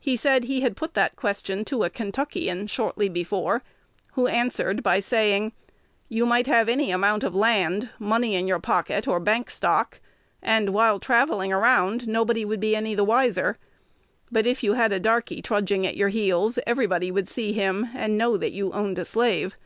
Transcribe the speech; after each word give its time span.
He 0.00 0.16
said 0.16 0.44
he 0.44 0.60
had 0.60 0.76
put 0.76 0.94
that 0.94 1.16
question 1.16 1.64
to 1.64 1.82
a 1.82 1.90
Kentuckian 1.90 2.68
shortly 2.68 3.08
before, 3.08 3.64
who 4.12 4.28
answered 4.28 4.80
by 4.84 5.00
saying, 5.00 5.54
'You 6.08 6.24
might 6.24 6.46
have 6.46 6.68
any 6.68 6.92
amount 6.92 7.24
of 7.24 7.34
land, 7.34 7.88
money 7.98 8.36
in 8.36 8.46
your 8.46 8.60
pocket, 8.60 9.08
or 9.08 9.18
bank 9.18 9.50
stock, 9.50 9.98
and, 10.40 10.72
while 10.72 11.00
travelling 11.00 11.52
around, 11.52 12.06
nobody 12.06 12.44
would 12.44 12.60
be 12.60 12.76
any 12.76 12.94
wiser; 12.94 13.58
but, 14.30 14.46
if 14.46 14.62
you 14.62 14.74
had 14.74 14.92
a 14.92 15.00
darkey 15.00 15.42
trudging 15.42 15.84
at 15.84 15.96
your 15.96 16.10
heels, 16.10 16.60
everybody 16.64 17.10
would 17.10 17.26
see 17.26 17.52
him, 17.52 17.88
and 17.92 18.16
know 18.16 18.36
that 18.36 18.52
you 18.52 18.70
owned 18.70 19.00
a 19.00 19.04
slave.' 19.04 19.56